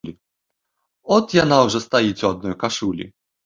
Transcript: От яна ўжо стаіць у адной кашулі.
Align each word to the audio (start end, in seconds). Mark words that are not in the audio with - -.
От 1.19 1.25
яна 1.43 1.61
ўжо 1.67 1.85
стаіць 1.87 2.19
у 2.27 2.29
адной 2.33 2.61
кашулі. 2.65 3.13